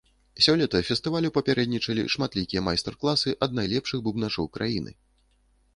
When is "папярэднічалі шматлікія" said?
1.35-2.65